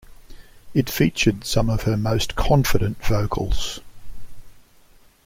[0.73, 3.81] It featured some of her most confident vocals.